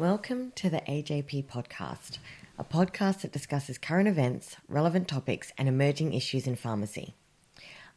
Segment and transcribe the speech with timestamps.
[0.00, 2.16] Welcome to the AJP podcast,
[2.58, 7.12] a podcast that discusses current events, relevant topics, and emerging issues in pharmacy.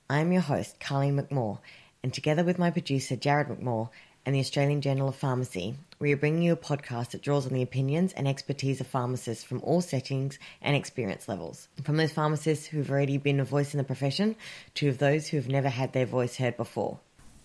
[0.09, 1.59] I'm your host, Carlene McMaugh,
[2.03, 3.87] and together with my producer, Jared McMaugh,
[4.25, 7.53] and the Australian Journal of Pharmacy, we are bringing you a podcast that draws on
[7.53, 11.69] the opinions and expertise of pharmacists from all settings and experience levels.
[11.83, 14.35] From those pharmacists who've already been a voice in the profession
[14.73, 16.99] to those who have never had their voice heard before.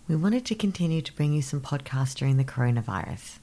[0.09, 3.39] We wanted to continue to bring you some podcasts during the coronavirus.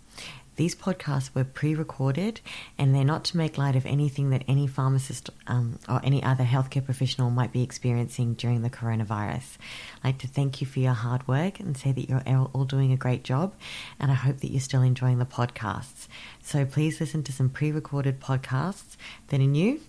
[0.55, 2.39] These podcasts were pre recorded
[2.77, 6.43] and they're not to make light of anything that any pharmacist um, or any other
[6.43, 9.57] healthcare professional might be experiencing during the coronavirus.
[10.03, 12.91] I'd like to thank you for your hard work and say that you're all doing
[12.91, 13.53] a great job,
[13.99, 16.07] and I hope that you're still enjoying the podcasts.
[16.41, 18.95] So please listen to some pre recorded podcasts
[19.27, 19.81] that are new,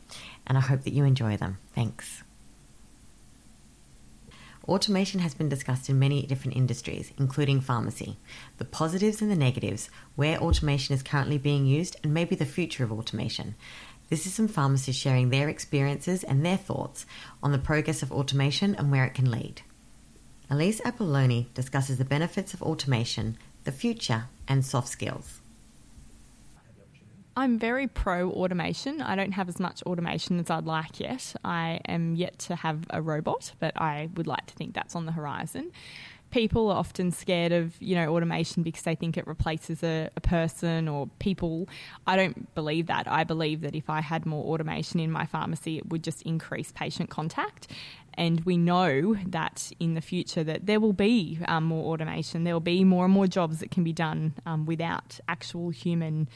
[0.47, 1.59] and I hope that you enjoy them.
[1.75, 2.23] Thanks.
[4.69, 8.17] Automation has been discussed in many different industries, including pharmacy.
[8.59, 12.83] The positives and the negatives, where automation is currently being used, and maybe the future
[12.83, 13.55] of automation.
[14.11, 17.07] This is some pharmacists sharing their experiences and their thoughts
[17.45, 19.63] on the progress of automation and where it can lead.
[20.51, 25.41] Elise Apolloni discusses the benefits of automation, the future, and soft skills.
[27.39, 29.03] I'm very pro automation.
[29.03, 31.35] I don't have as much automation as I'd like yet.
[31.45, 35.05] I am yet to have a robot, but I would like to think that's on
[35.05, 35.71] the horizon.
[36.31, 40.21] People are often scared of, you know, automation because they think it replaces a, a
[40.21, 41.69] person or people.
[42.07, 43.07] I don't believe that.
[43.07, 46.73] I believe that if I had more automation in my pharmacy, it would just increase
[46.73, 47.69] patient contact
[48.19, 52.55] and we know that in the future that there will be um, more automation there
[52.55, 56.27] will be more and more jobs that can be done um, without actual human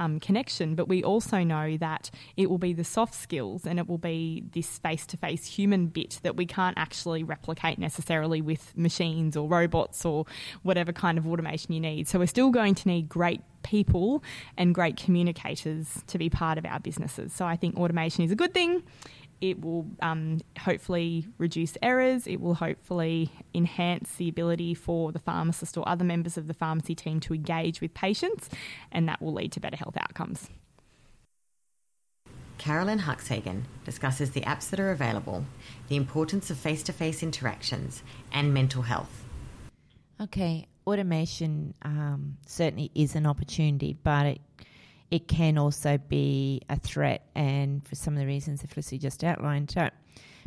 [0.00, 3.86] um, connection, but we also know that it will be the soft skills and it
[3.86, 8.76] will be this face to face human bit that we can't actually replicate necessarily with
[8.76, 10.24] machines or robots or
[10.62, 12.08] whatever kind of automation you need.
[12.08, 14.24] So we're still going to need great people
[14.56, 17.34] and great communicators to be part of our businesses.
[17.34, 18.82] So I think automation is a good thing
[19.40, 22.26] it will um, hopefully reduce errors.
[22.26, 26.94] It will hopefully enhance the ability for the pharmacist or other members of the pharmacy
[26.94, 28.48] team to engage with patients,
[28.92, 30.48] and that will lead to better health outcomes.
[32.58, 35.46] Karalyn Huxhagen discusses the apps that are available,
[35.88, 38.02] the importance of face to face interactions,
[38.32, 39.24] and mental health.
[40.20, 44.40] Okay, automation um, certainly is an opportunity, but it
[45.10, 49.24] it can also be a threat, and for some of the reasons that Felicity just
[49.24, 49.70] outlined.
[49.70, 49.90] So,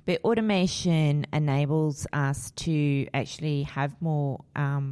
[0.06, 4.44] but automation enables us to actually have more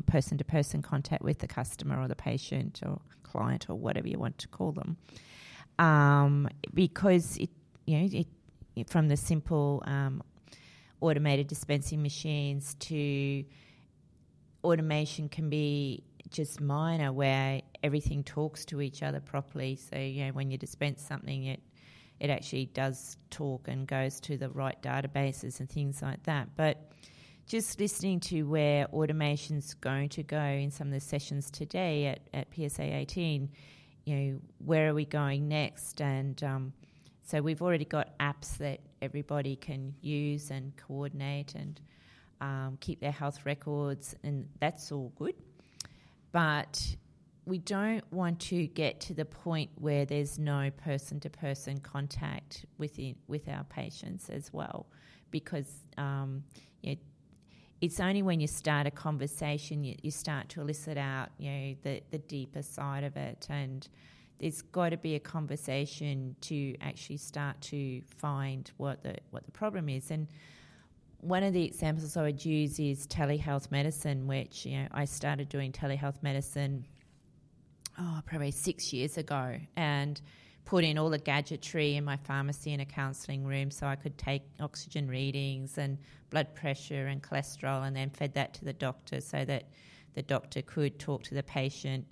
[0.08, 4.20] person to person contact with the customer or the patient or client or whatever you
[4.20, 4.98] want to call them,
[5.80, 7.50] um, because it
[7.86, 8.28] you know it,
[8.76, 10.22] it from the simple um,
[11.00, 13.44] automated dispensing machines to
[14.64, 19.76] automation can be just minor where everything talks to each other properly.
[19.76, 21.62] So, you know, when you dispense something, it
[22.20, 26.50] it actually does talk and goes to the right databases and things like that.
[26.56, 26.92] But
[27.48, 32.20] just listening to where automation's going to go in some of the sessions today at,
[32.32, 33.50] at PSA 18,
[34.06, 36.00] you know, where are we going next?
[36.00, 36.74] And um,
[37.24, 41.82] so we've already got apps that everybody can use and coordinate and
[42.40, 45.36] um, keep their health records, and that's all good
[46.32, 46.96] but
[47.46, 52.66] we don't want to get to the point where there's no person to person contact
[52.78, 54.86] within, with our patients as well,
[55.32, 56.44] because um,
[56.82, 57.02] you know,
[57.82, 61.76] it's only when you start a conversation you, you, start to elicit out you know
[61.82, 63.90] the, the deeper side of it and
[64.42, 69.52] there's got to be a conversation to actually start to find what the what the
[69.52, 70.10] problem is.
[70.10, 70.28] And
[71.22, 75.50] one of the examples I would use is telehealth medicine, which you know I started
[75.50, 76.86] doing telehealth medicine
[78.00, 80.20] oh probably six years ago, and
[80.66, 84.18] put in all the gadgetry in my pharmacy in a counselling room so I could
[84.18, 85.98] take oxygen readings and
[86.30, 89.66] blood pressure and cholesterol, and then fed that to the doctor so that
[90.14, 92.06] the doctor could talk to the patient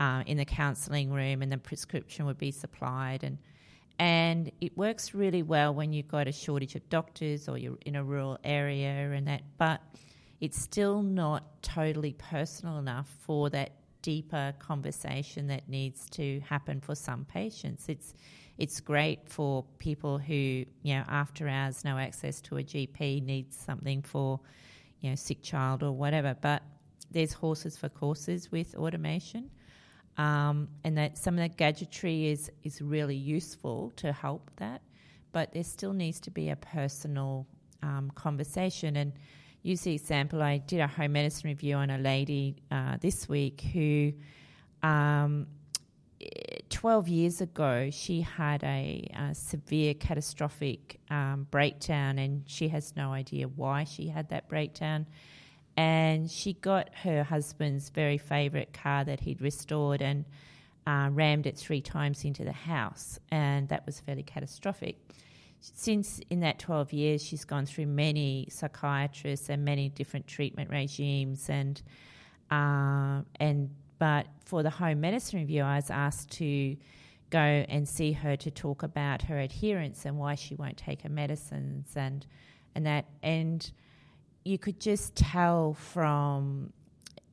[0.00, 3.24] uh, in the counselling room, and the prescription would be supplied.
[3.24, 3.38] And
[3.98, 7.96] and it works really well when you've got a shortage of doctors or you're in
[7.96, 9.80] a rural area and that but
[10.40, 13.72] it's still not totally personal enough for that
[14.02, 17.88] deeper conversation that needs to happen for some patients.
[17.88, 18.14] It's
[18.56, 23.56] it's great for people who you know after hours no access to a GP needs
[23.56, 24.40] something for
[25.00, 26.36] you know sick child or whatever.
[26.40, 26.62] But
[27.10, 29.50] there's horses for courses with automation
[30.18, 34.82] um, and that some of the gadgetry is is really useful to help that,
[35.32, 37.46] but there still needs to be a personal
[37.82, 38.96] um, conversation.
[38.96, 39.12] And
[39.62, 43.60] use the example, I did a home medicine review on a lady uh, this week
[43.72, 44.12] who
[44.82, 45.46] um,
[46.70, 53.12] 12 years ago, she had a, a severe catastrophic um, breakdown, and she has no
[53.12, 55.06] idea why she had that breakdown.
[55.78, 60.24] And she got her husband's very favourite car that he'd restored and
[60.88, 64.98] uh, rammed it three times into the house, and that was fairly catastrophic.
[65.60, 71.48] Since in that 12 years, she's gone through many psychiatrists and many different treatment regimes,
[71.48, 71.80] and
[72.50, 73.70] uh, and
[74.00, 76.76] but for the home medicine review, I was asked to
[77.30, 81.08] go and see her to talk about her adherence and why she won't take her
[81.08, 82.26] medicines and
[82.74, 83.70] and that and
[84.48, 86.72] you could just tell from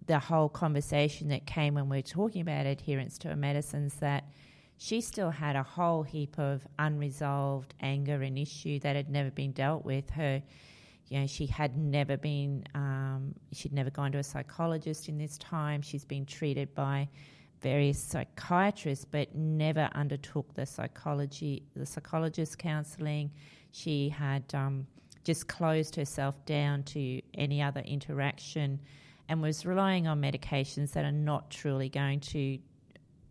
[0.05, 4.25] the whole conversation that came when we were talking about adherence to her medicines that
[4.77, 9.51] she still had a whole heap of unresolved anger and issue that had never been
[9.53, 10.09] dealt with.
[10.11, 10.43] Her
[11.07, 15.37] you know, she had never been, um, she'd never gone to a psychologist in this
[15.37, 15.81] time.
[15.81, 17.07] She's been treated by
[17.61, 23.31] various psychiatrists, but never undertook the psychology, the psychologist counselling.
[23.71, 24.87] She had um,
[25.25, 28.79] just closed herself down to any other interaction,
[29.27, 32.57] and was relying on medications that are not truly going to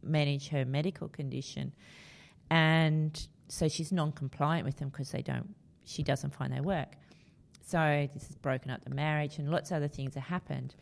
[0.03, 1.73] manage her medical condition,
[2.51, 5.55] and so she's non-compliant with them because they don't.
[5.85, 6.97] She doesn't find they work.
[7.67, 10.75] So this has broken up the marriage, and lots of other things have happened.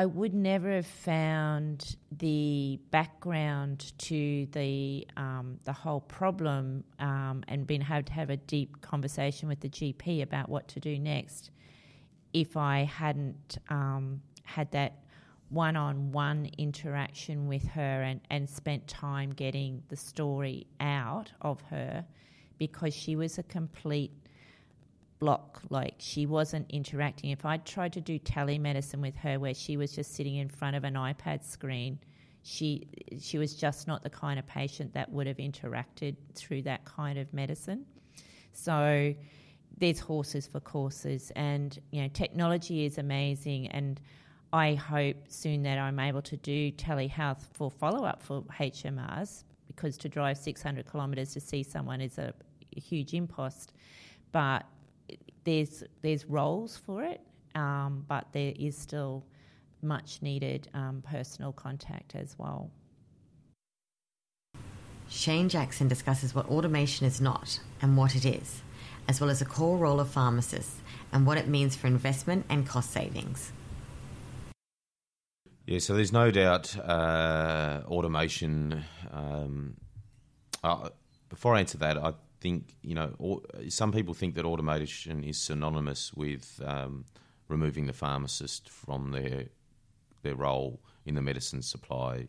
[0.00, 7.66] I would never have found the background to the um, the whole problem um, and
[7.66, 11.50] been able to have a deep conversation with the GP about what to do next
[12.32, 15.02] if I hadn't um, had that
[15.50, 21.60] one on one interaction with her and, and spent time getting the story out of
[21.68, 22.06] her
[22.56, 24.12] because she was a complete
[25.20, 25.62] block.
[25.70, 27.30] Like she wasn't interacting.
[27.30, 30.74] If I tried to do telemedicine with her, where she was just sitting in front
[30.74, 31.98] of an iPad screen,
[32.42, 32.88] she
[33.20, 37.18] she was just not the kind of patient that would have interacted through that kind
[37.18, 37.84] of medicine.
[38.52, 39.14] So
[39.78, 44.00] there's horses for courses, and you know technology is amazing, and
[44.52, 49.96] I hope soon that I'm able to do telehealth for follow up for HMRs because
[49.98, 52.34] to drive 600 kilometres to see someone is a,
[52.76, 53.72] a huge impost.
[54.32, 54.66] But
[55.44, 57.20] there's there's roles for it,
[57.54, 59.24] um, but there is still
[59.82, 62.70] much needed um, personal contact as well.
[65.08, 68.62] Shane Jackson discusses what automation is not and what it is,
[69.08, 70.80] as well as the core role of pharmacists
[71.12, 73.52] and what it means for investment and cost savings.
[75.66, 78.84] Yeah, so there's no doubt uh, automation.
[79.10, 79.76] Um,
[80.62, 80.90] uh,
[81.28, 86.12] before I answer that, I think you know some people think that automation is synonymous
[86.14, 87.04] with um,
[87.48, 89.46] removing the pharmacist from their
[90.22, 92.28] their role in the medicine supply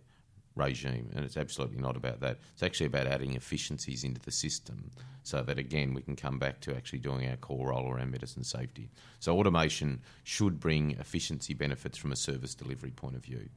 [0.55, 2.39] regime, and it's absolutely not about that.
[2.53, 4.91] It's actually about adding efficiencies into the system,
[5.23, 8.43] so that again we can come back to actually doing our core role around medicine
[8.43, 8.89] safety.
[9.19, 13.49] So automation should bring efficiency benefits from a service delivery point of view.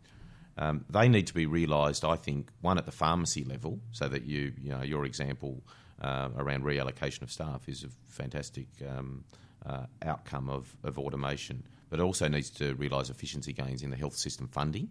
[0.56, 4.24] Um, they need to be realised, I think, one at the pharmacy level, so that
[4.24, 5.64] you, you know, your example
[6.00, 9.24] uh, around reallocation of staff is a fantastic um,
[9.64, 11.62] uh, outcome of, of automation.
[11.90, 14.90] But it also needs to realise efficiency gains in the health system funding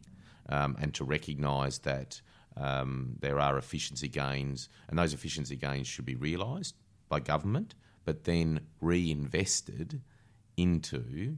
[0.50, 2.21] um, and to recognise that
[2.55, 6.75] um, there are efficiency gains, and those efficiency gains should be realised
[7.10, 10.01] by government, but then reinvested
[10.55, 11.38] into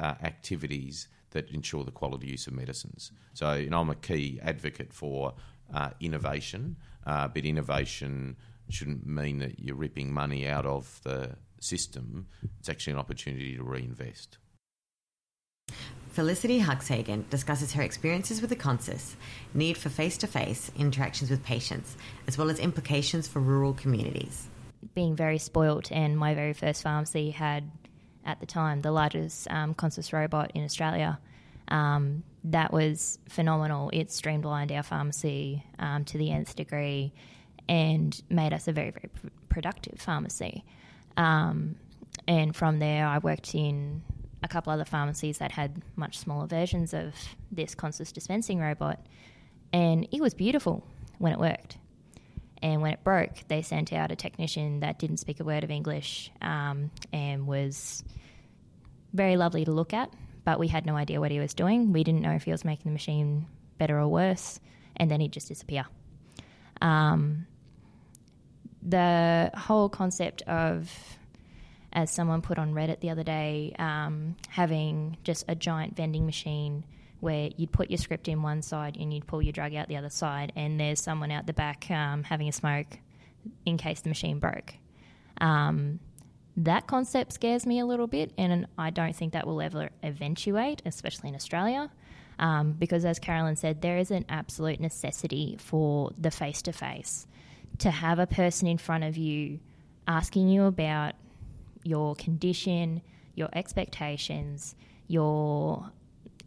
[0.00, 3.12] uh, activities that ensure the quality use of medicines.
[3.32, 5.34] So, you know, I'm a key advocate for
[5.72, 8.36] uh, innovation, uh, but innovation
[8.72, 12.26] shouldn't mean that you're ripping money out of the system.
[12.58, 14.38] It's actually an opportunity to reinvest.
[16.10, 19.14] Felicity Huxhagen discusses her experiences with the Consis,
[19.54, 24.48] need for face to face interactions with patients, as well as implications for rural communities.
[24.94, 27.70] Being very spoilt, and my very first pharmacy had,
[28.26, 31.18] at the time, the largest um, Consis robot in Australia.
[31.68, 33.88] Um, that was phenomenal.
[33.94, 37.12] It streamlined our pharmacy um, to the nth degree
[37.72, 40.62] and made us a very, very pr- productive pharmacy.
[41.16, 41.76] Um,
[42.28, 44.02] and from there, I worked in
[44.42, 47.14] a couple other pharmacies that had much smaller versions of
[47.50, 49.00] this Consis dispensing robot,
[49.72, 50.86] and it was beautiful
[51.16, 51.78] when it worked.
[52.62, 55.70] And when it broke, they sent out a technician that didn't speak a word of
[55.70, 58.04] English um, and was
[59.14, 60.12] very lovely to look at,
[60.44, 61.94] but we had no idea what he was doing.
[61.94, 63.46] We didn't know if he was making the machine
[63.78, 64.60] better or worse,
[64.96, 65.86] and then he'd just disappear.
[66.82, 67.46] Um,
[68.82, 70.90] the whole concept of,
[71.92, 76.84] as someone put on Reddit the other day, um, having just a giant vending machine
[77.20, 79.96] where you'd put your script in one side and you'd pull your drug out the
[79.96, 82.98] other side, and there's someone out the back um, having a smoke
[83.64, 84.74] in case the machine broke.
[85.40, 86.00] Um,
[86.56, 90.82] that concept scares me a little bit, and I don't think that will ever eventuate,
[90.84, 91.90] especially in Australia.
[92.38, 97.26] Um, because, as Karalyn said, there is an absolute necessity for the face to face
[97.78, 99.60] to have a person in front of you
[100.06, 101.14] asking you about
[101.84, 103.02] your condition,
[103.34, 104.74] your expectations,
[105.08, 105.90] your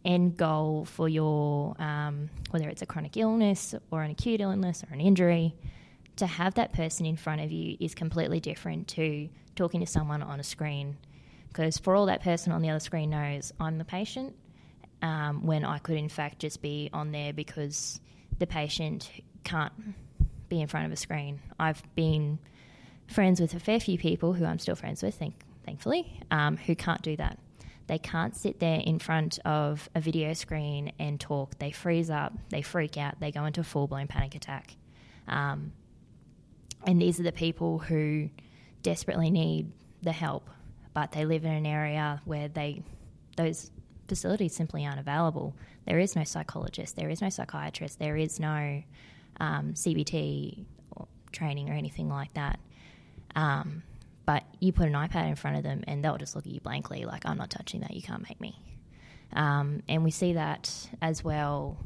[0.04, 4.94] end goal for your, um, whether it's a chronic illness or an acute illness or
[4.94, 5.54] an injury,
[6.16, 10.22] to have that person in front of you is completely different to talking to someone
[10.22, 10.96] on a screen.
[11.48, 14.34] Because for all that person on the other screen knows, I'm the patient,
[15.02, 18.00] um, when I could in fact just be on there because
[18.38, 19.10] the patient
[19.44, 19.72] can't
[20.48, 21.40] be in front of a screen.
[21.58, 22.38] I've been
[23.06, 25.34] friends with a fair few people who I'm still friends with, thank,
[25.64, 27.38] thankfully, um, who can't do that.
[27.86, 31.58] They can't sit there in front of a video screen and talk.
[31.58, 34.76] They freeze up, they freak out, they go into a full blown panic attack.
[35.28, 35.72] Um,
[36.84, 38.30] and these are the people who
[38.82, 39.72] desperately need
[40.02, 40.50] the help,
[40.94, 42.82] but they live in an area where they
[43.36, 43.70] those
[44.08, 45.54] facilities simply aren't available.
[45.86, 48.82] There is no psychologist, there is no psychiatrist, there is no
[49.40, 50.64] um, CBT
[50.96, 52.58] or training or anything like that.
[53.34, 53.82] Um,
[54.24, 56.60] but you put an iPad in front of them and they'll just look at you
[56.60, 58.60] blankly, like, I'm not touching that, you can't make me.
[59.32, 61.76] Um, and we see that as well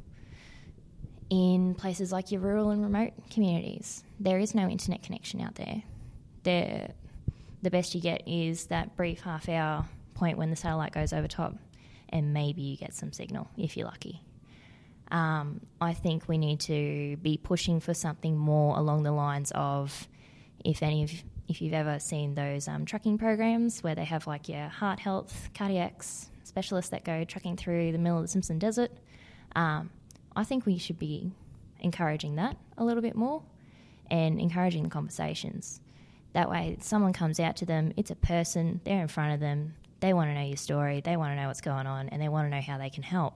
[1.29, 4.05] in places like your rural and remote communities.
[4.19, 5.83] There is no internet connection out there.
[6.43, 6.93] There,
[7.63, 11.29] the best you get is that brief half hour point when the satellite goes over
[11.29, 11.55] top,
[12.09, 14.23] and maybe you get some signal if you're lucky.
[15.11, 20.09] Um, I think we need to be pushing for something more along the lines of,
[20.65, 21.13] if any of
[21.49, 25.51] if you've ever seen those um, trucking programs where they have like your heart health,
[25.53, 28.93] cardiacs specialists that go trucking through the middle of the Simpson Desert,
[29.57, 29.91] um,
[30.37, 31.33] I think we should be
[31.81, 33.43] encouraging that a little bit more
[34.11, 35.81] and encouraging the conversations.
[36.35, 39.75] That way, someone comes out to them, it's a person, they're in front of them,
[39.99, 42.29] they want to know your story, they want to know what's going on, and they
[42.29, 43.35] want to know how they can help.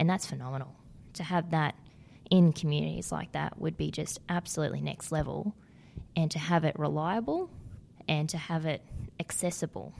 [0.00, 0.74] And that's phenomenal.
[1.18, 1.74] To have that
[2.30, 5.52] in communities like that would be just absolutely next level.
[6.14, 7.50] And to have it reliable
[8.08, 8.82] and to have it
[9.18, 9.92] accessible,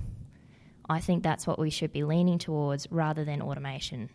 [0.89, 4.11] I think that's what we should be leaning towards rather than automation.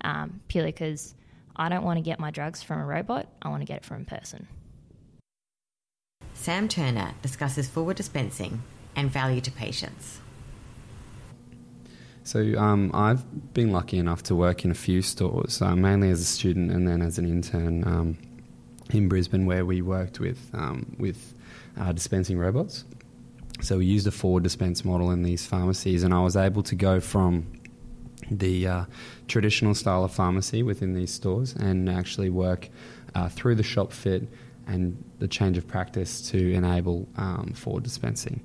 [0.00, 1.14] Um, purely because
[1.54, 3.84] I don't want to get my drugs from a robot, I want to get it
[3.84, 4.48] from a person.
[6.34, 8.64] Sam Turner discusses forward dispensing
[8.96, 10.20] and value to patients.
[12.24, 16.22] So um, I've been lucky enough to work in a few stores, uh, mainly as
[16.22, 18.18] a student and then as an intern um,
[18.90, 21.34] in Brisbane, where we worked with um, with
[21.78, 22.84] uh, dispensing robots.
[23.60, 26.74] So we used a forward dispense model in these pharmacies, and I was able to
[26.74, 27.46] go from
[28.30, 28.84] the uh,
[29.28, 32.70] traditional style of pharmacy within these stores and actually work
[33.14, 34.26] uh, through the shop fit
[34.66, 38.40] and the change of practice to enable um, forward dispensing.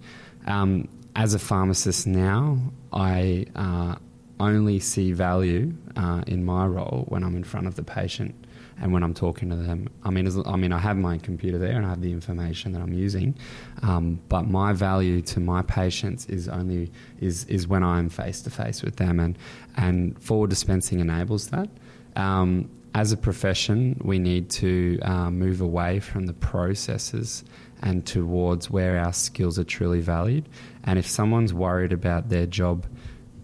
[0.48, 2.60] Um, as a pharmacist now,
[2.94, 3.96] I uh,
[4.40, 8.36] only see value uh, in my role when I'm in front of the patient
[8.82, 9.90] and when I'm talking to them.
[10.04, 12.82] I mean, I mean, I have my computer there and I have the information that
[12.82, 13.36] I'm using,
[13.82, 18.50] um, but my value to my patients is only is is when I'm face to
[18.50, 19.38] face with them, and
[19.76, 21.70] and forward dispensing enables that.
[22.16, 27.44] Um, as a profession, we need to uh, move away from the processes
[27.82, 30.48] and towards where our skills are truly valued.
[30.84, 32.86] And if someone's worried about their job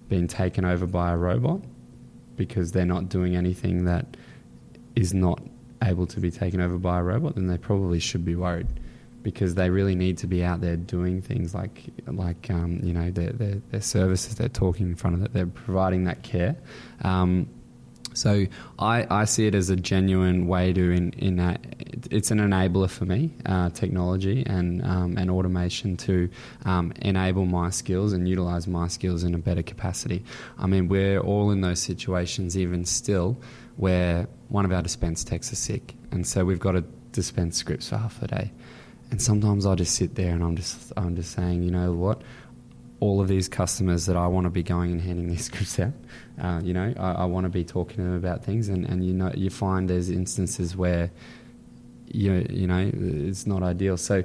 [0.10, 1.62] being taken over by a robot
[2.36, 4.18] because they're not doing anything that
[4.96, 5.42] is not
[5.84, 8.68] able to be taken over by a robot, then they probably should be worried
[9.24, 13.10] because they really need to be out there doing things like like um, you know
[13.10, 14.36] their, their, their services.
[14.36, 15.34] They're talking in front of it.
[15.34, 16.56] They're providing that care.
[17.02, 17.48] Um,
[18.16, 18.46] so
[18.80, 21.66] I, I see it as a genuine way to in, in that
[22.12, 26.30] it's an enabler for me, uh, technology and um, and automation to
[26.66, 30.24] um, enable my skills and utilize my skills in a better capacity.
[30.58, 33.38] I mean, we're all in those situations even still
[33.78, 37.90] where one of our dispense techs are sick, and so we've got to dispense scripts
[37.90, 38.52] for half a day.
[39.12, 42.22] And sometimes I just sit there and I'm just I'm just saying, you know what,
[43.00, 45.94] all of these customers that I want to be going and handing these scripts out.
[46.42, 49.06] Uh, you know, I, I, want to be talking to them about things, and, and
[49.06, 51.12] you know, you find there's instances where
[52.12, 53.98] you you know it's not ideal.
[53.98, 54.24] So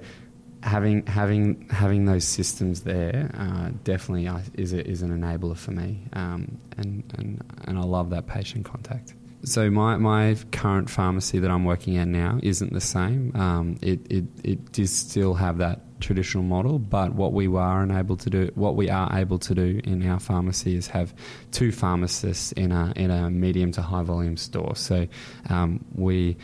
[0.62, 6.00] having having having those systems there uh, definitely is a, is an enabler for me,
[6.12, 9.14] um, and and and I love that patient contact.
[9.44, 13.32] so my, my current pharmacy that I'm working at now isn't the same.
[13.34, 18.16] Um, it, it it does still have that traditional model, but what we are unable
[18.16, 21.14] to do, what we are able to do in our pharmacy is have
[21.52, 24.74] two pharmacists in a in a medium to high volume store.
[24.76, 25.06] So
[25.48, 26.36] um, we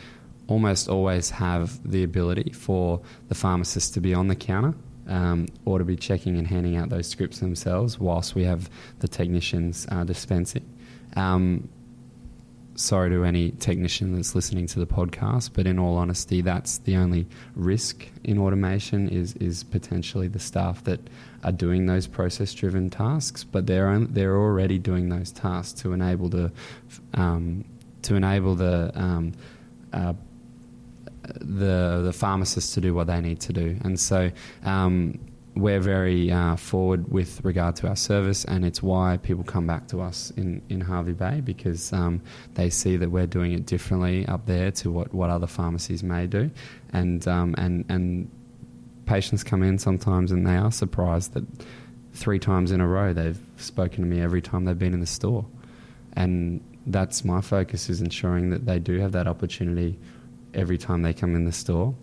[0.47, 4.73] almost always have the ability for the pharmacist to be on the counter
[5.07, 9.07] um, or to be checking and handing out those scripts themselves whilst we have the
[9.07, 10.65] technicians uh, dispensing.
[11.15, 11.69] Um,
[12.77, 16.95] sorry to any technician that's listening to the podcast, but in all honesty, that's the
[16.95, 20.99] only risk in automation is is potentially the staff that
[21.43, 26.29] are doing those process driven tasks, but they're they're already doing those tasks to enable
[26.29, 26.51] the
[27.15, 27.65] um,
[28.03, 29.33] to enable the um,
[29.91, 30.13] uh,
[31.23, 34.31] the the pharmacists to do what they need to do, and so
[34.63, 35.19] um,
[35.59, 39.87] we're very uh, forward with regard to our service, and it's why people come back
[39.89, 42.21] to us in, in Hervey Bay because um,
[42.53, 46.27] they see that we're doing it differently up there to what, what other pharmacies may
[46.27, 46.49] do,
[46.93, 48.29] and um, and and
[49.05, 51.45] patients come in sometimes and they are surprised that
[52.13, 55.05] three times in a row they've spoken to me every time they've been in the
[55.05, 55.45] store,
[56.13, 59.97] and that's my focus is ensuring that they do have that opportunity
[60.53, 61.93] every time they come in the store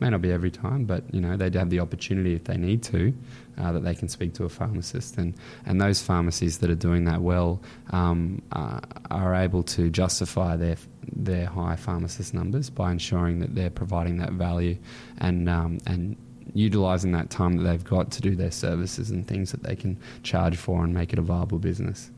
[0.00, 2.82] May not be every time, but you know they have the opportunity if they need
[2.84, 3.12] to
[3.58, 5.34] uh, that they can speak to a pharmacist, and
[5.66, 10.76] and those pharmacies that are doing that well um, uh, are able to justify their
[11.12, 14.76] their high pharmacist numbers by ensuring that they're providing that value
[15.18, 16.16] and um, and
[16.54, 19.98] utilising that time that they've got to do their services and things that they can
[20.22, 22.10] charge for and make it a viable business.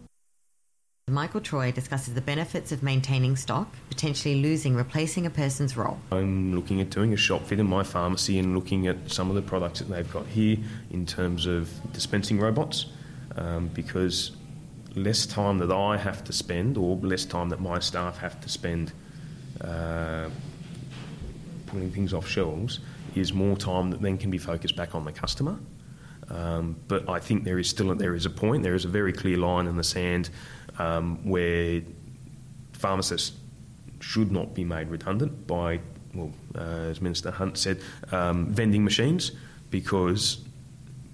[1.11, 5.99] Michael Troy discusses the benefits of maintaining stock, potentially losing, replacing a person's role.
[6.12, 9.35] I'm looking at doing a shop fit in my pharmacy and looking at some of
[9.35, 10.57] the products that they've got here
[10.90, 12.87] in terms of dispensing robots
[13.37, 14.33] um, because
[14.95, 18.49] less time that I have to spend or less time that my staff have to
[18.49, 18.93] spend
[19.61, 20.29] uh,
[21.67, 22.81] putting things off shelves
[23.14, 25.59] is more time that then can be focused back on the customer.
[26.30, 28.62] Um, but I think there is still a, there is a point.
[28.62, 30.30] There is a very clear line in the sand
[30.78, 31.82] um, where
[32.72, 33.37] pharmacists
[34.00, 35.80] should not be made redundant by,
[36.14, 37.80] well, uh, as Minister Hunt said,
[38.12, 39.32] um, vending machines,
[39.70, 40.43] because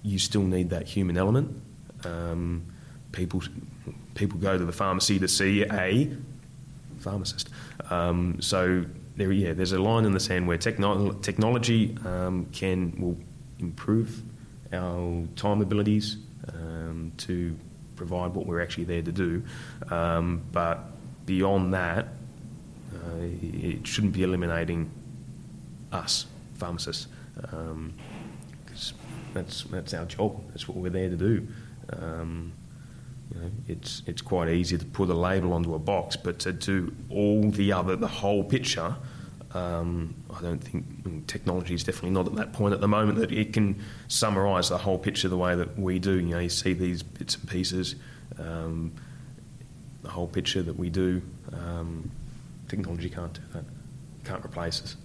[0.03, 1.61] you still need that human element.
[2.05, 2.63] Um,
[3.11, 3.41] people
[4.15, 6.09] people go to the pharmacy to see a
[6.99, 7.49] pharmacist.
[7.89, 12.93] Um, so there, yeah, there's a line in the sand where techno- technology um, can
[12.99, 13.17] will
[13.59, 14.21] improve
[14.73, 16.17] our time abilities
[16.53, 17.55] um, to
[17.95, 19.43] provide what we're actually there to do.
[19.89, 20.79] Um, but
[21.25, 22.07] beyond that,
[22.93, 24.89] uh, it shouldn't be eliminating
[25.91, 26.25] us,
[26.55, 27.93] pharmacists, because um,
[29.33, 30.41] that's, that's our job.
[30.49, 31.47] That's what we're there to do.
[31.93, 32.51] Um,
[33.33, 36.53] you know, it's it's quite easy to put a label onto a box, but to
[36.53, 38.95] do all the other, the whole picture,
[39.53, 43.31] um, I don't think technology is definitely not at that point at the moment that
[43.31, 46.13] it can summarise the whole picture the way that we do.
[46.13, 47.95] You know, you see these bits and pieces,
[48.37, 48.91] um,
[50.03, 51.21] the whole picture that we do.
[51.53, 52.11] Um,
[52.67, 53.59] technology can't do that.
[53.59, 54.95] It Can't replace us.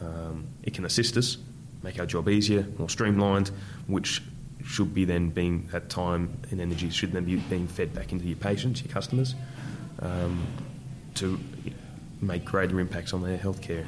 [0.00, 1.38] Um, it can assist us,
[1.82, 3.50] make our job easier, more streamlined,
[3.86, 4.22] which
[4.64, 8.24] should be then being that time and energy should then be being fed back into
[8.24, 9.36] your patients, your customers,
[10.00, 10.44] um,
[11.14, 11.38] to
[12.20, 13.86] make greater impacts on their healthcare.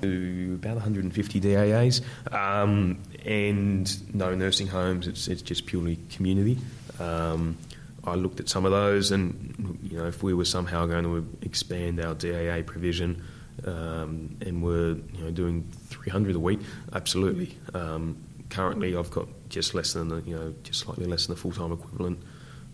[0.00, 2.02] About 150 DAAs
[2.32, 5.08] um, and no nursing homes.
[5.08, 6.58] It's, it's just purely community.
[7.00, 7.56] Um,
[8.04, 11.26] I looked at some of those, and you know, if we were somehow going to
[11.44, 13.22] expand our DAA provision
[13.66, 16.60] um, and we're you know doing 300 a week,
[16.92, 17.56] absolutely.
[17.74, 18.16] Um,
[18.50, 21.52] currently, I've got just less than the, you know just slightly less than the full
[21.52, 22.18] time equivalent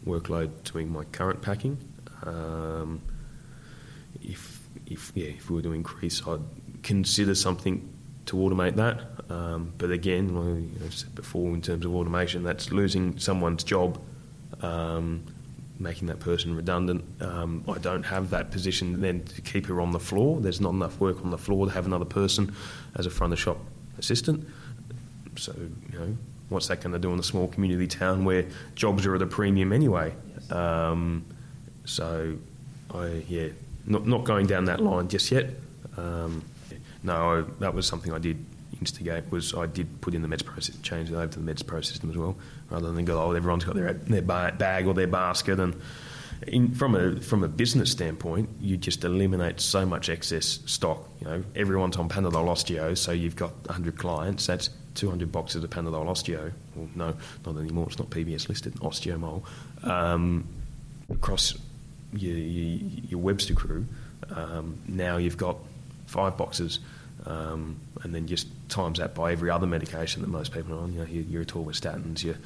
[0.06, 1.78] workload doing my current packing.
[2.24, 3.00] Um,
[4.22, 4.53] if
[4.86, 6.40] if yeah, if we were to increase, I'd
[6.82, 7.88] consider something
[8.26, 9.00] to automate that.
[9.30, 13.98] Um, but again, like know, said before, in terms of automation, that's losing someone's job,
[14.62, 15.24] um,
[15.78, 17.04] making that person redundant.
[17.20, 20.40] Um, I don't have that position then to keep her on the floor.
[20.40, 22.54] There's not enough work on the floor to have another person
[22.96, 23.58] as a front of shop
[23.98, 24.46] assistant.
[25.36, 25.54] So
[25.92, 26.16] you know,
[26.48, 29.26] what's that going to do in a small community town where jobs are at a
[29.26, 30.12] premium anyway?
[30.50, 31.24] Um,
[31.84, 32.36] so,
[32.92, 33.48] I yeah,
[33.86, 35.46] not, not going down that line just yet.
[35.96, 36.44] Um,
[37.02, 38.44] no, I, that was something I did
[38.80, 39.30] instigate.
[39.30, 41.66] Was I did put in the Meds Pro system, change it over to the Meds
[41.66, 42.36] Pro system as well,
[42.70, 45.60] rather than go, oh, everyone's got their their bag or their basket.
[45.60, 45.80] And
[46.46, 51.08] in, from a from a business standpoint, you just eliminate so much excess stock.
[51.20, 54.46] You know, everyone's on Panadol Osteo, so you've got 100 clients.
[54.46, 56.52] That's 200 boxes of Panadol Osteo.
[56.74, 57.14] Well, no,
[57.46, 57.86] not anymore.
[57.88, 58.74] It's not PBS listed.
[58.74, 59.42] Osteomol
[59.84, 60.46] um,
[61.10, 61.54] across
[62.16, 63.86] your, your, your Webster crew,
[64.30, 65.56] Um, now you've got
[66.06, 66.80] five boxes,
[67.26, 70.92] um, and then just times that by every other medication that most people are on.
[70.92, 72.36] You know, your, your atorvastatins, your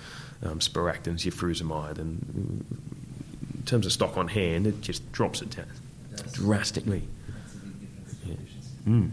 [0.43, 2.65] um, spiractins, your furosemide, and
[3.55, 5.67] in terms of stock on hand, it just drops it down
[6.33, 7.03] drastically.
[8.27, 8.35] Yeah.
[8.87, 9.11] Mm.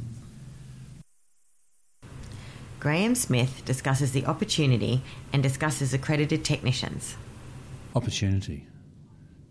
[2.79, 5.01] Graham Smith discusses the opportunity
[5.33, 7.15] and discusses accredited technicians.
[7.95, 8.63] Opportunity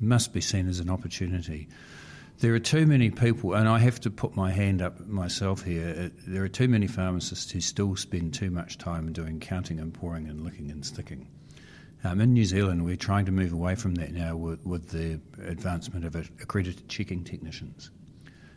[0.04, 1.68] must be seen as an opportunity.
[2.38, 5.94] There are too many people, and I have to put my hand up myself here.
[5.96, 9.94] Uh, there are too many pharmacists who still spend too much time doing counting and
[9.94, 11.28] pouring and licking and sticking.
[12.02, 15.20] Um, in New Zealand, we're trying to move away from that now with, with the
[15.46, 17.90] advancement of accredited checking technicians.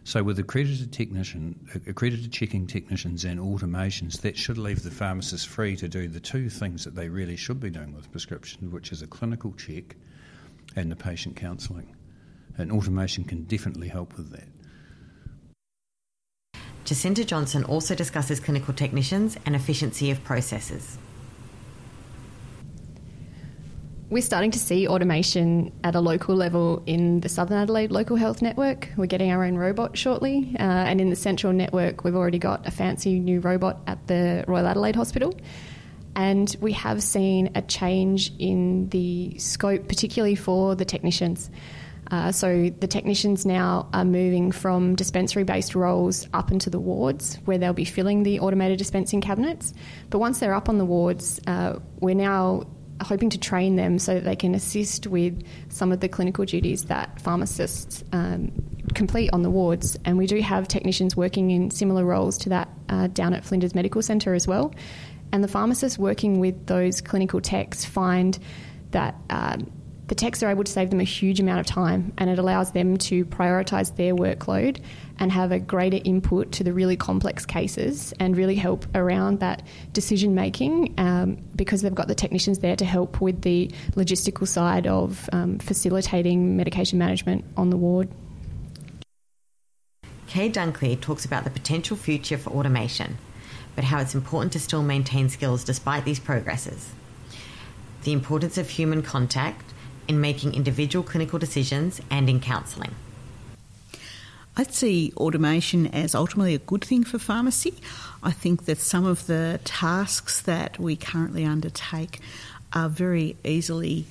[0.04, 5.76] So, with accredited technician, accredited checking technicians and automations, that should leave the pharmacist free
[5.78, 9.02] to do the two things that they really should be doing with prescription, which is
[9.02, 9.96] a clinical check
[10.78, 11.96] and the patient counselling.
[12.58, 14.48] And automation can definitely help with that.
[16.86, 20.98] Jacinta Johnson also discusses clinical technicians and efficiency of processes.
[24.10, 28.42] We're starting to see automation at a local level in the Southern Adelaide Local Health
[28.42, 28.88] Network.
[28.96, 30.56] We're getting our own robot shortly.
[30.58, 34.46] Uh, and in the Central Network, we've already got a fancy new robot at the
[34.48, 35.36] Royal Adelaide Hospital.
[36.18, 41.52] And we have seen a change in the scope, particularly for the technicians.
[42.10, 47.36] Uh, so the technicians now are moving from dispensary based roles up into the wards
[47.46, 49.76] where they'll be filling the automated dispensing cabinets.
[50.10, 52.64] But once they're up on the wards, uh, we're now
[53.04, 56.86] hoping to train them so that they can assist with some of the clinical duties
[56.86, 58.52] that pharmacists um,
[58.96, 60.00] complete on the wards.
[60.04, 63.76] And we do have technicians working in similar roles to that uh, down at Flinders
[63.76, 64.74] Medical Centre as well.
[65.32, 68.38] And the pharmacists working with those clinical techs find
[68.92, 69.72] that um,
[70.08, 72.72] the techs are able to save them a huge amount of time and it allows
[72.72, 74.80] them to prioritise their workload
[75.20, 79.64] and have a greater input to the really complex cases and really help around that
[79.92, 84.88] decision making um, because they've got the technicians there to help with the logistical side
[84.88, 88.10] of um, facilitating medication management on the ward.
[90.28, 93.18] Kay Dunkley talks about the potential future for automation,
[93.78, 96.90] but how it's important to still maintain skills despite these progresses.
[98.02, 99.72] The importance of human contact
[100.08, 102.96] in making individual clinical decisions and in counselling.
[104.56, 107.76] I'd see automation as ultimately a good thing for pharmacy.
[108.24, 112.20] I think that some of the tasks that we currently undertake
[112.74, 114.08] are very easily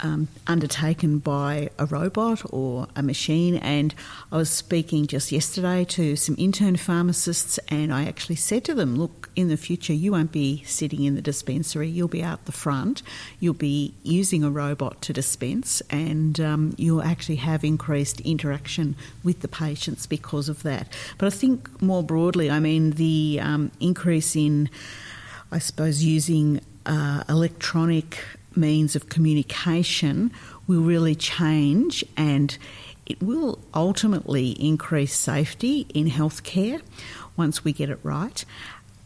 [0.00, 3.56] um, undertaken by a robot or a machine.
[3.56, 3.94] And
[4.30, 8.96] I was speaking just yesterday to some intern pharmacists, and I actually said to them,
[8.96, 12.52] Look, in the future, you won't be sitting in the dispensary, you'll be out the
[12.52, 13.02] front,
[13.40, 19.40] you'll be using a robot to dispense, and um, you'll actually have increased interaction with
[19.40, 20.88] the patients because of that.
[21.18, 24.68] But I think more broadly, I mean, the um, increase in,
[25.52, 28.18] I suppose, using uh, electronic
[28.56, 30.30] means of communication
[30.66, 32.56] will really change and
[33.06, 36.82] it will ultimately increase safety in healthcare
[37.36, 38.44] once we get it right.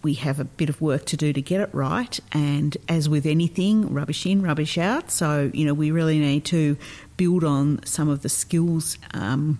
[0.02, 3.26] We have a bit of work to do to get it right, and as with
[3.26, 5.10] anything, rubbish in, rubbish out.
[5.10, 6.78] So, you know, we really need to
[7.18, 9.58] build on some of the skills um,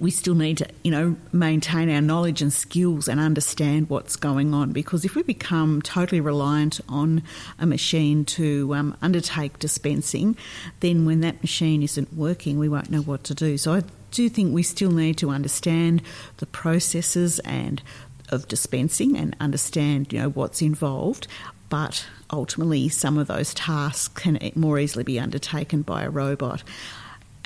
[0.00, 4.52] we still need to, you know, maintain our knowledge and skills and understand what's going
[4.52, 4.72] on.
[4.72, 7.22] Because if we become totally reliant on
[7.58, 10.36] a machine to um, undertake dispensing,
[10.80, 13.56] then when that machine isn't working, we won't know what to do.
[13.56, 16.02] So I do think we still need to understand
[16.38, 17.82] the processes and
[18.30, 21.26] of dispensing and understand, you know, what's involved.
[21.68, 26.62] But ultimately, some of those tasks can more easily be undertaken by a robot.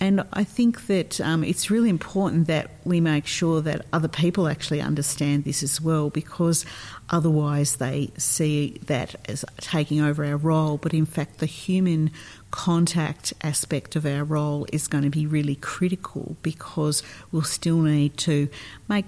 [0.02, 4.48] And I think that um, it's really important that we make sure that other people
[4.48, 6.66] actually understand this as well, because
[7.10, 10.76] otherwise they see that as taking over our role.
[10.76, 12.10] But in fact, the human
[12.50, 18.16] contact aspect of our role is going to be really critical because we'll still need
[18.16, 18.48] to
[18.88, 19.06] make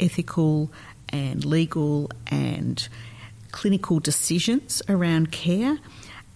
[0.00, 0.70] ethical
[1.10, 2.88] and legal and
[3.52, 5.76] clinical decisions around care,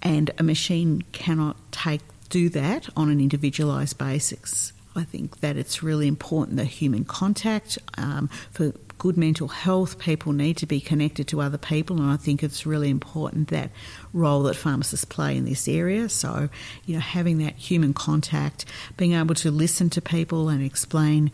[0.03, 4.72] and a machine cannot take do that on an individualised basis.
[4.96, 10.32] I think that it's really important that human contact um, for good mental health, people
[10.32, 13.70] need to be connected to other people, and I think it's really important that
[14.12, 16.08] role that pharmacists play in this area.
[16.08, 16.48] So,
[16.84, 18.64] you know, having that human contact,
[18.96, 21.30] being able to listen to people and explain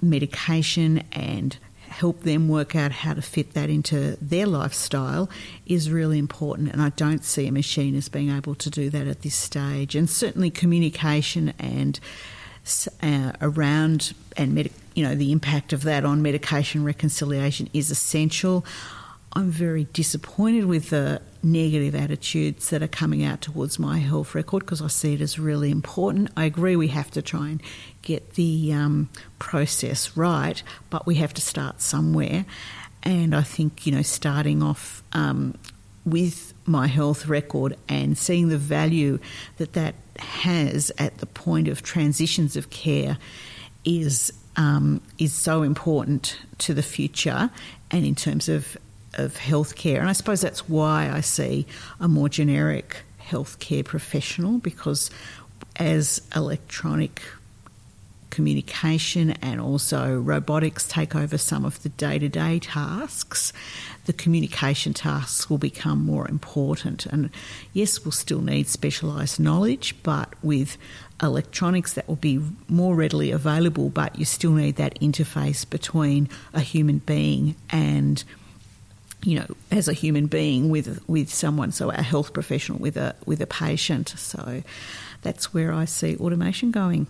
[0.00, 1.56] medication and
[1.92, 5.30] help them work out how to fit that into their lifestyle
[5.66, 6.72] is really important.
[6.72, 9.94] And I don't see a machine as being able to do that at this stage.
[9.94, 12.00] And certainly communication and
[13.02, 18.64] uh, around and med- you know the impact of that on medication reconciliation is essential.
[19.34, 24.60] I'm very disappointed with the negative attitudes that are coming out towards my health record
[24.60, 26.30] because I see it as really important.
[26.36, 27.62] I agree we have to try and
[28.02, 32.44] get the um, process right, but we have to start somewhere.
[33.02, 35.56] And I think, you know, starting off um,
[36.04, 39.18] with my health record and seeing the value
[39.56, 43.18] that that has at the point of transitions of care
[43.84, 47.50] is um, is so important to the future
[47.90, 48.76] and in terms of
[49.14, 49.98] of healthcare.
[49.98, 51.66] And I suppose that's why I see
[52.00, 55.10] a more generic healthcare professional because
[55.76, 57.22] as electronic
[58.32, 63.52] communication and also robotics take over some of the day to day tasks,
[64.06, 67.04] the communication tasks will become more important.
[67.06, 67.28] And
[67.74, 70.78] yes, we'll still need specialised knowledge, but with
[71.22, 76.60] electronics that will be more readily available, but you still need that interface between a
[76.60, 78.24] human being and
[79.24, 83.14] you know, as a human being with with someone, so a health professional with a
[83.26, 84.10] with a patient.
[84.10, 84.62] So
[85.22, 87.06] that's where I see automation going.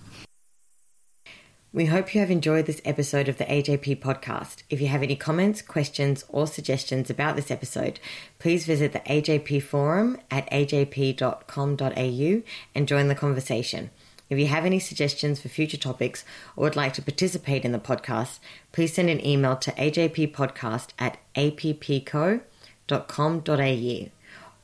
[1.75, 4.63] We hope you have enjoyed this episode of the AJP podcast.
[4.69, 7.99] If you have any comments, questions, or suggestions about this episode,
[8.39, 12.43] please visit the AJP forum at ajp.com.au
[12.75, 13.89] and join the conversation.
[14.33, 16.25] If you have any suggestions for future topics
[16.57, 18.39] or would like to participate in the podcast,
[18.73, 22.41] please send an email to ajppodcast at appco.com.au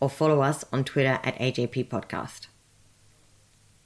[0.00, 2.46] or follow us on Twitter at AJP Podcast.